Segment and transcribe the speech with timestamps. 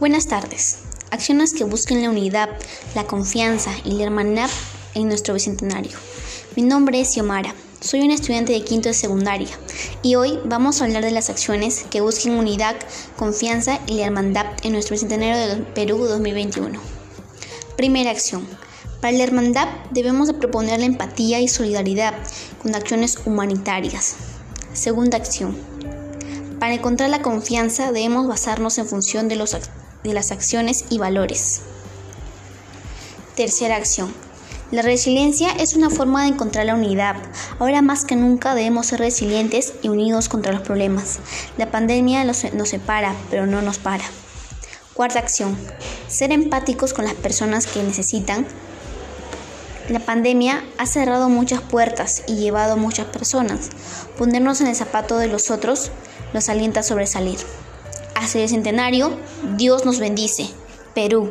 [0.00, 0.78] Buenas tardes.
[1.10, 2.50] Acciones que busquen la unidad,
[2.94, 4.48] la confianza y la hermandad
[4.94, 5.98] en nuestro bicentenario.
[6.54, 7.52] Mi nombre es Xiomara.
[7.80, 9.48] Soy una estudiante de quinto de secundaria
[10.04, 12.76] y hoy vamos a hablar de las acciones que busquen unidad,
[13.16, 16.78] confianza y la hermandad en nuestro bicentenario del Perú 2021.
[17.76, 18.46] Primera acción.
[19.00, 22.14] Para la hermandad debemos de proponer la empatía y solidaridad
[22.62, 24.14] con acciones humanitarias.
[24.74, 25.56] Segunda acción.
[26.60, 29.56] Para encontrar la confianza debemos basarnos en función de, los,
[30.04, 31.60] de las acciones y valores.
[33.34, 34.12] Tercera acción.
[34.70, 37.16] La resiliencia es una forma de encontrar la unidad.
[37.58, 41.20] Ahora más que nunca debemos ser resilientes y unidos contra los problemas.
[41.56, 42.36] La pandemia nos,
[42.68, 44.04] separa, pero no nos para.
[44.92, 45.56] Cuarta acción.
[46.06, 48.46] Ser empáticos con las personas que necesitan.
[49.88, 53.70] La pandemia ha cerrado muchas puertas y llevado a muchas personas.
[54.18, 55.92] Ponernos en el zapato de los otros
[56.34, 57.38] nos alienta a sobresalir.
[58.20, 59.12] Hacia el centenario,
[59.56, 60.48] Dios nos bendice.
[60.92, 61.30] Perú.